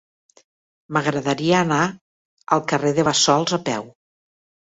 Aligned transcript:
M'agradaria 0.95 1.59
anar 1.65 1.83
al 2.57 2.63
carrer 2.71 2.93
de 3.01 3.05
Bassols 3.09 3.57
a 3.59 3.59
peu. 3.71 3.87